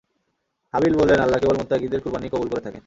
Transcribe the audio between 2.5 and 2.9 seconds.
করে থাকেন।